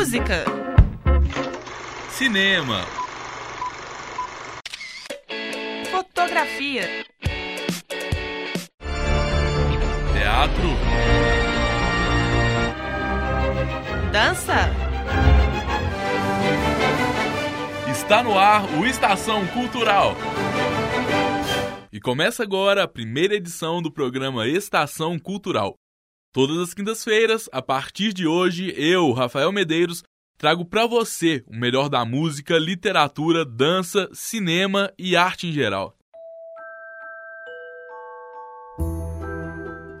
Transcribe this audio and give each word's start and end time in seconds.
Música. 0.00 0.46
Cinema. 2.12 2.86
Fotografia. 5.90 7.04
Teatro. 10.14 10.70
Dança. 14.10 14.70
Está 17.90 18.22
no 18.22 18.38
ar 18.38 18.64
o 18.78 18.86
Estação 18.86 19.46
Cultural. 19.48 20.16
E 21.92 22.00
começa 22.00 22.42
agora 22.42 22.84
a 22.84 22.88
primeira 22.88 23.34
edição 23.34 23.82
do 23.82 23.92
programa 23.92 24.48
Estação 24.48 25.18
Cultural. 25.18 25.76
Todas 26.32 26.58
as 26.58 26.72
quintas-feiras, 26.72 27.48
a 27.50 27.60
partir 27.60 28.12
de 28.12 28.24
hoje, 28.24 28.72
eu, 28.76 29.10
Rafael 29.10 29.50
Medeiros, 29.50 30.04
trago 30.38 30.64
para 30.64 30.86
você 30.86 31.42
o 31.48 31.56
melhor 31.56 31.88
da 31.88 32.04
música, 32.04 32.56
literatura, 32.56 33.44
dança, 33.44 34.08
cinema 34.12 34.92
e 34.96 35.16
arte 35.16 35.48
em 35.48 35.52
geral. 35.52 35.92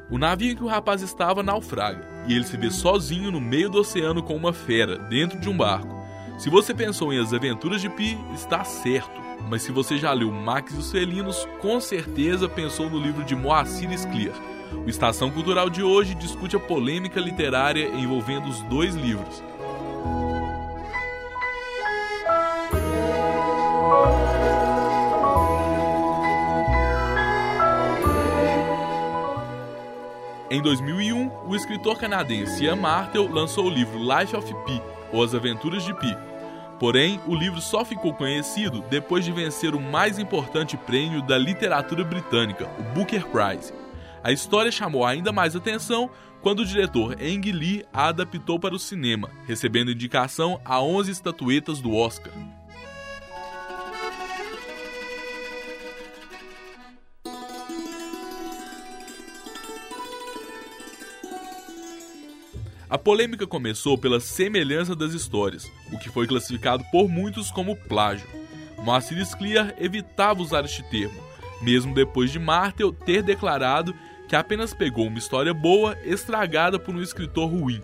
O 0.08 0.18
navio 0.18 0.52
em 0.52 0.54
que 0.54 0.62
o 0.62 0.68
rapaz 0.68 1.02
estava 1.02 1.42
naufraga 1.42 2.06
e 2.28 2.34
ele 2.34 2.44
se 2.44 2.56
vê 2.56 2.70
sozinho 2.70 3.32
no 3.32 3.40
meio 3.40 3.68
do 3.68 3.78
oceano 3.80 4.22
com 4.22 4.36
uma 4.36 4.52
fera 4.52 4.96
dentro 4.96 5.36
de 5.36 5.48
um 5.48 5.56
barco. 5.56 6.00
Se 6.38 6.48
você 6.48 6.72
pensou 6.72 7.12
em 7.12 7.18
As 7.18 7.32
Aventuras 7.32 7.80
de 7.80 7.88
Pi, 7.88 8.16
está 8.32 8.62
certo. 8.62 9.20
Mas 9.48 9.62
se 9.62 9.72
você 9.72 9.98
já 9.98 10.12
leu 10.12 10.30
Max 10.30 10.72
e 10.72 10.76
os 10.76 10.92
Felinos, 10.92 11.44
com 11.60 11.80
certeza 11.80 12.48
pensou 12.48 12.88
no 12.88 13.00
livro 13.00 13.24
de 13.24 13.34
Moacir 13.34 13.90
Scliar. 13.98 14.59
O 14.72 14.88
Estação 14.88 15.30
Cultural 15.30 15.68
de 15.68 15.82
hoje 15.82 16.14
discute 16.14 16.56
a 16.56 16.60
polêmica 16.60 17.20
literária 17.20 17.88
envolvendo 17.88 18.48
os 18.48 18.60
dois 18.62 18.94
livros. 18.94 19.42
Em 30.50 30.60
2001, 30.60 31.30
o 31.46 31.54
escritor 31.54 31.98
canadense 31.98 32.64
Ian 32.64 32.76
Martel 32.76 33.28
lançou 33.30 33.66
o 33.66 33.70
livro 33.70 33.98
Life 33.98 34.34
of 34.34 34.52
Pi, 34.66 34.82
ou 35.12 35.22
As 35.22 35.34
Aventuras 35.34 35.84
de 35.84 35.94
Pi, 35.94 36.16
Porém, 36.80 37.20
o 37.26 37.34
livro 37.34 37.60
só 37.60 37.84
ficou 37.84 38.14
conhecido 38.14 38.82
depois 38.88 39.22
de 39.22 39.30
vencer 39.30 39.74
o 39.74 39.80
mais 39.80 40.18
importante 40.18 40.78
prêmio 40.78 41.20
da 41.20 41.36
literatura 41.36 42.02
britânica, 42.02 42.70
o 42.78 42.82
Booker 42.94 43.26
Prize. 43.26 43.70
A 44.22 44.30
história 44.30 44.70
chamou 44.70 45.06
ainda 45.06 45.32
mais 45.32 45.56
atenção 45.56 46.10
quando 46.42 46.60
o 46.60 46.66
diretor 46.66 47.16
Ang 47.20 47.52
Lee 47.52 47.84
a 47.90 48.08
adaptou 48.08 48.60
para 48.60 48.74
o 48.74 48.78
cinema, 48.78 49.30
recebendo 49.46 49.90
indicação 49.90 50.60
a 50.62 50.82
11 50.82 51.10
estatuetas 51.10 51.80
do 51.80 51.94
Oscar. 51.94 52.32
A 62.90 62.98
polêmica 62.98 63.46
começou 63.46 63.96
pela 63.96 64.20
semelhança 64.20 64.94
das 64.96 65.14
histórias, 65.14 65.70
o 65.92 65.98
que 65.98 66.10
foi 66.10 66.26
classificado 66.26 66.84
por 66.90 67.08
muitos 67.08 67.50
como 67.50 67.76
plágio. 67.76 68.28
Moacir 68.78 69.24
Scliar 69.24 69.74
evitava 69.78 70.42
usar 70.42 70.64
este 70.64 70.82
termo, 70.90 71.22
mesmo 71.62 71.94
depois 71.94 72.32
de 72.32 72.38
Martel 72.38 72.92
ter 72.92 73.22
declarado 73.22 73.94
que 74.30 74.36
apenas 74.36 74.72
pegou 74.72 75.08
uma 75.08 75.18
história 75.18 75.52
boa 75.52 75.98
estragada 76.04 76.78
por 76.78 76.94
um 76.94 77.02
escritor 77.02 77.50
ruim. 77.50 77.82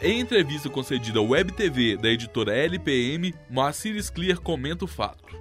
Em 0.00 0.20
entrevista 0.20 0.70
concedida 0.70 1.18
ao 1.18 1.26
Web 1.26 1.54
TV 1.54 1.96
da 1.96 2.08
editora 2.08 2.56
LPM, 2.56 3.34
Moacir 3.50 4.00
Scliar 4.00 4.40
comenta 4.40 4.84
o 4.84 4.88
fato. 4.88 5.36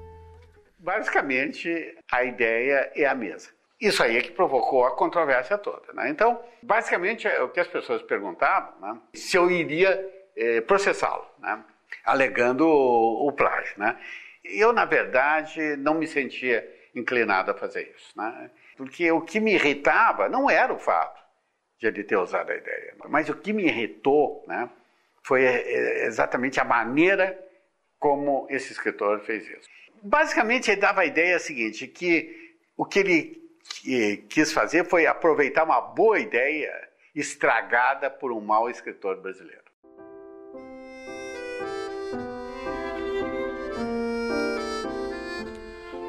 Basicamente, 0.80 1.96
a 2.12 2.24
ideia 2.24 2.92
é 2.96 3.06
a 3.06 3.14
mesma. 3.14 3.52
Isso 3.80 4.02
aí 4.02 4.18
é 4.18 4.22
que 4.22 4.32
provocou 4.32 4.84
a 4.84 4.96
controvérsia 4.96 5.60
toda. 5.60 5.94
Né? 5.94 6.10
Então, 6.10 6.42
basicamente, 6.64 7.28
é 7.28 7.40
o 7.44 7.50
que 7.50 7.60
as 7.60 7.68
pessoas 7.68 8.02
perguntavam, 8.02 8.74
né? 8.82 9.00
se 9.14 9.38
eu 9.38 9.52
iria 9.52 10.04
eh, 10.36 10.62
processá-lo, 10.62 11.28
né? 11.38 11.64
alegando 12.04 12.66
o, 12.68 13.28
o 13.28 13.32
plágio. 13.32 13.76
Né? 13.78 13.96
Eu, 14.44 14.74
na 14.74 14.86
verdade, 14.86 15.78
não 15.78 15.94
me 15.94 16.08
sentia 16.08 16.68
inclinado 16.96 17.52
a 17.52 17.54
fazer 17.54 17.94
isso. 17.96 18.12
Né? 18.18 18.50
Porque 18.82 19.12
o 19.12 19.22
que 19.22 19.40
me 19.40 19.54
irritava 19.54 20.28
não 20.28 20.50
era 20.50 20.74
o 20.74 20.80
fato 20.80 21.22
de 21.80 21.86
ele 21.86 22.04
ter 22.04 22.18
usado 22.18 22.52
a 22.52 22.56
ideia, 22.56 22.96
mas 23.10 23.30
o 23.30 23.36
que 23.36 23.54
me 23.54 23.64
irritou 23.64 24.44
né, 24.48 24.68
foi 25.24 25.44
eh, 25.44 26.08
exatamente 26.08 26.60
a 26.60 26.64
maneira 26.64 27.40
como 28.00 28.48
esse 28.50 28.72
escritor 28.72 29.20
fez 29.20 29.48
isso. 29.48 29.70
Basicamente, 30.02 30.72
ele 30.72 30.82
dava 30.82 31.02
a 31.02 31.06
ideia 31.06 31.38
seguinte, 31.38 31.88
que 31.88 32.58
o 32.76 32.84
que 32.84 32.98
ele 32.98 33.42
quis 34.28 34.52
fazer 34.52 34.84
foi 34.86 35.06
aproveitar 35.06 35.64
uma 35.64 35.80
boa 35.80 36.20
ideia 36.20 36.74
estragada 37.14 38.10
por 38.10 38.32
um 38.32 38.42
mau 38.42 38.68
escritor 38.68 39.22
brasileiro. 39.22 39.71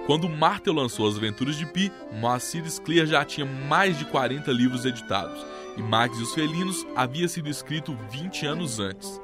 Quando 0.06 0.28
Martel 0.28 0.74
lançou 0.74 1.08
As 1.08 1.16
Aventuras 1.16 1.56
de 1.56 1.66
Pi, 1.66 1.92
Moacir 2.12 2.64
Scliar 2.68 3.06
já 3.06 3.24
tinha 3.24 3.46
mais 3.46 3.98
de 3.98 4.04
40 4.06 4.50
livros 4.50 4.84
editados, 4.84 5.44
e 5.76 5.82
Max 5.82 6.18
e 6.18 6.22
os 6.22 6.34
Felinos 6.34 6.86
havia 6.96 7.28
sido 7.28 7.48
escrito 7.48 7.96
20 8.10 8.46
anos 8.46 8.80
antes. 8.80 9.20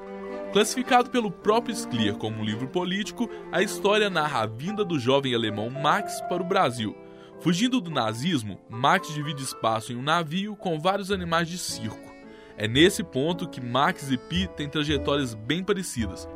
Classificado 0.52 1.10
pelo 1.10 1.30
próprio 1.30 1.74
Scliar 1.74 2.16
como 2.16 2.38
um 2.38 2.44
livro 2.44 2.68
político, 2.68 3.28
a 3.52 3.62
história 3.62 4.08
narra 4.08 4.42
a 4.42 4.46
vinda 4.46 4.84
do 4.84 4.98
jovem 4.98 5.34
alemão 5.34 5.68
Max 5.68 6.20
para 6.28 6.42
o 6.42 6.46
Brasil, 6.46 6.96
Fugindo 7.40 7.80
do 7.80 7.88
nazismo, 7.88 8.60
Max 8.68 9.14
divide 9.14 9.44
espaço 9.44 9.92
em 9.92 9.96
um 9.96 10.02
navio 10.02 10.56
com 10.56 10.80
vários 10.80 11.12
animais 11.12 11.48
de 11.48 11.56
circo. 11.56 12.12
É 12.56 12.66
nesse 12.66 13.04
ponto 13.04 13.48
que 13.48 13.60
Max 13.60 14.10
e 14.10 14.18
Pi 14.18 14.48
têm 14.56 14.68
trajetórias 14.68 15.34
bem 15.34 15.62
parecidas. 15.62 16.28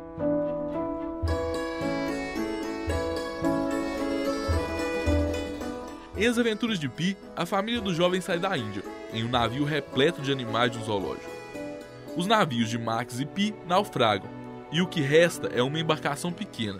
Em 6.23 6.27
As 6.27 6.39
Aventuras 6.39 6.79
de 6.79 6.87
Pi, 6.87 7.17
a 7.35 7.45
família 7.45 7.81
do 7.81 7.93
jovem 7.93 8.21
sai 8.21 8.39
da 8.39 8.57
Índia, 8.57 8.81
em 9.11 9.25
um 9.25 9.27
navio 9.27 9.65
repleto 9.65 10.21
de 10.21 10.31
animais 10.31 10.71
de 10.71 10.77
um 10.77 10.83
zoológico. 10.85 11.29
Os 12.15 12.25
navios 12.25 12.69
de 12.69 12.77
Max 12.77 13.19
e 13.19 13.25
Pi 13.25 13.53
naufragam, 13.67 14.29
e 14.71 14.81
o 14.81 14.87
que 14.87 15.01
resta 15.01 15.49
é 15.49 15.61
uma 15.61 15.77
embarcação 15.77 16.31
pequena. 16.31 16.79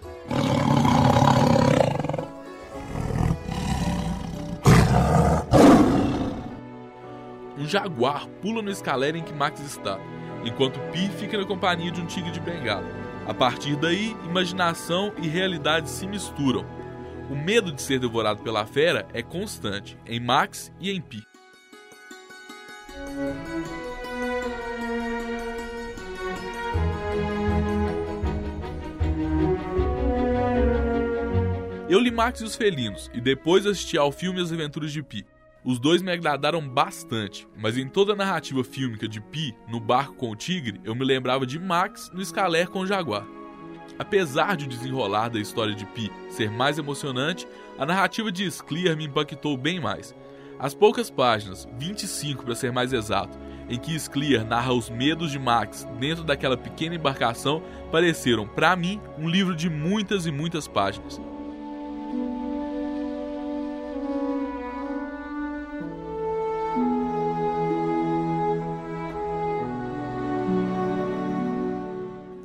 um 7.58 7.68
jaguar 7.68 8.26
pula 8.42 8.62
no 8.62 8.72
escalera 8.72 9.18
em 9.18 9.24
que 9.24 9.34
Max 9.34 9.60
está, 9.60 10.00
enquanto 10.46 10.80
Pi 10.94 11.10
fica 11.20 11.38
na 11.38 11.46
companhia 11.46 11.92
de 11.92 12.00
um 12.00 12.06
tigre 12.06 12.32
de 12.32 12.40
bengala. 12.40 12.88
A 13.28 13.34
partir 13.34 13.76
daí, 13.76 14.16
imaginação 14.24 15.12
e 15.22 15.28
realidade 15.28 15.90
se 15.90 16.08
misturam. 16.08 16.66
O 17.30 17.36
medo 17.36 17.72
de 17.72 17.82
ser 17.82 18.00
devorado 18.00 18.44
pela 18.44 18.66
fera 18.66 19.08
é 19.14 19.22
constante 19.24 19.98
em 20.06 20.20
Max 20.20 20.72
e 20.80 20.92
em 20.92 21.02
Pi. 21.02 21.24
Eu 31.90 32.00
li 32.00 32.10
Max 32.10 32.42
e 32.42 32.44
os 32.44 32.56
Felinos 32.56 33.10
e 33.14 33.22
depois 33.22 33.66
assisti 33.66 33.98
ao 33.98 34.12
filme 34.12 34.42
As 34.42 34.52
Aventuras 34.52 34.92
de 34.92 35.04
Pi. 35.04 35.26
Os 35.64 35.80
dois 35.80 36.02
me 36.02 36.12
agradaram 36.12 36.68
bastante, 36.68 37.48
mas 37.56 37.78
em 37.78 37.88
toda 37.88 38.14
a 38.14 38.16
narrativa 38.16 38.64
fílmica 38.64 39.08
de 39.08 39.22
Pi 39.22 39.56
no 39.70 39.80
barco 39.80 40.16
com 40.16 40.32
o 40.32 40.36
tigre, 40.36 40.82
eu 40.84 40.94
me 40.94 41.06
lembrava 41.06 41.46
de 41.46 41.58
Max 41.58 42.10
no 42.14 42.22
escaler 42.22 42.68
com 42.68 42.80
o 42.80 42.88
jaguar. 42.88 43.26
Apesar 43.98 44.58
de 44.58 44.66
o 44.66 44.68
desenrolar 44.68 45.30
da 45.30 45.40
história 45.40 45.76
de 45.76 45.86
Pi 45.86 46.12
ser 46.30 46.50
mais 46.50 46.78
emocionante, 46.78 47.48
a 47.78 47.86
narrativa 47.86 48.32
de 48.32 48.50
Scliar 48.50 48.98
me 48.98 49.06
impactou 49.06 49.56
bem 49.56 49.80
mais. 49.80 50.16
As 50.60 50.74
poucas 50.74 51.10
páginas, 51.10 51.68
25 51.78 52.46
para 52.46 52.56
ser 52.56 52.72
mais 52.72 52.94
exato, 52.94 53.38
em 53.70 53.78
que 53.78 53.98
Scliar 54.00 54.46
narra 54.46 54.74
os 54.74 54.90
medos 54.90 55.32
de 55.32 55.40
Max 55.40 55.88
dentro 56.00 56.24
daquela 56.24 56.58
pequena 56.58 56.96
embarcação, 56.96 57.62
pareceram, 57.92 58.48
para 58.48 58.76
mim, 58.76 59.02
um 59.18 59.28
livro 59.28 59.56
de 59.56 59.70
muitas 59.70 60.26
e 60.26 60.32
muitas 60.32 60.68
páginas. 60.68 61.20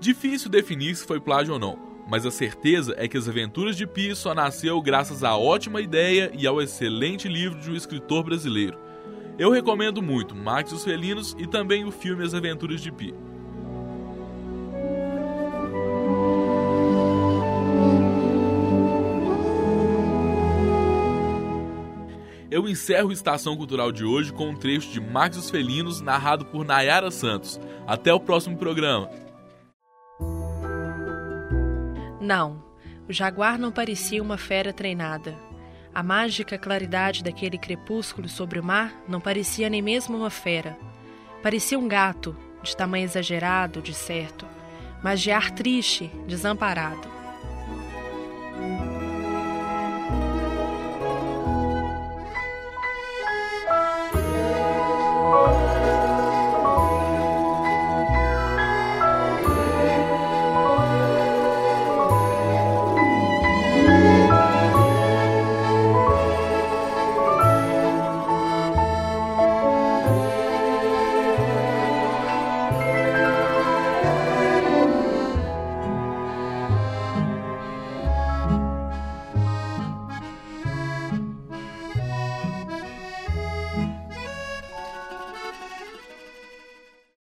Difícil 0.09 0.49
definir 0.49 0.97
se 0.97 1.05
foi 1.05 1.21
plágio 1.21 1.53
ou 1.53 1.59
não, 1.59 1.79
mas 2.09 2.25
a 2.25 2.31
certeza 2.31 2.95
é 2.97 3.07
que 3.07 3.19
As 3.19 3.29
Aventuras 3.29 3.77
de 3.77 3.87
Pi 3.87 4.17
só 4.17 4.35
nasceu 4.35 4.81
graças 4.81 5.23
à 5.23 5.37
ótima 5.37 5.83
ideia 5.83 6.33
e 6.33 6.47
ao 6.47 6.63
excelente 6.63 7.29
livro 7.29 7.61
de 7.61 7.71
um 7.71 7.75
escritor 7.75 8.25
brasileiro. 8.25 8.79
Eu 9.39 9.51
recomendo 9.51 10.01
muito 10.01 10.35
Max 10.35 10.73
os 10.73 10.83
Felinos 10.83 11.37
e 11.39 11.47
também 11.47 11.85
o 11.85 11.93
filme 11.93 12.25
As 12.25 12.33
Aventuras 12.33 12.81
de 12.81 12.91
Pi. 12.91 13.15
Eu 22.51 22.67
encerro 22.67 23.11
a 23.11 23.13
Estação 23.13 23.55
Cultural 23.59 23.93
de 23.93 24.07
hoje 24.07 24.33
com 24.33 24.49
um 24.49 24.57
trecho 24.57 24.91
de 24.91 25.03
Max 25.03 25.37
os 25.37 25.51
Felinos 25.51 26.01
narrado 26.01 26.47
por 26.47 26.65
Nayara 26.65 27.11
Santos. 27.11 27.61
Até 27.87 28.11
o 28.11 28.19
próximo 28.19 28.57
programa. 28.57 29.28
Não, 32.29 32.63
o 33.09 33.13
jaguar 33.13 33.59
não 33.59 33.73
parecia 33.73 34.23
uma 34.23 34.37
fera 34.37 34.71
treinada. 34.71 35.35
A 35.95 36.03
mágica 36.03 36.59
claridade 36.59 37.25
daquele 37.25 37.57
crepúsculo 37.57 38.29
sobre 38.29 38.61
o 38.61 38.63
mar 38.63 38.93
não 39.09 39.19
parecia 39.19 39.71
nem 39.71 39.81
mesmo 39.81 40.15
uma 40.15 40.29
fera. 40.29 40.79
Parecia 41.43 41.79
um 41.79 41.89
gato, 41.89 42.37
de 42.63 42.77
tamanho 42.77 43.07
exagerado, 43.07 43.81
de 43.81 43.95
certo, 43.95 44.45
mas 45.03 45.23
de 45.23 45.31
ar 45.31 45.51
triste, 45.53 46.11
desamparado. 46.27 47.09